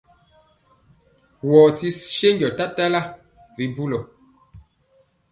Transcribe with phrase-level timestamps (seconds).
[1.49, 3.01] Wɔɔ ti senjɔ tatala
[3.57, 3.99] ri bulɔ.